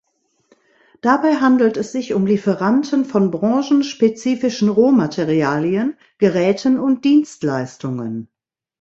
[1.01, 8.27] Dabei handelt es sich um Lieferanten von branchenspezifischen Rohmaterialien, Geräten und Dienstleistungen.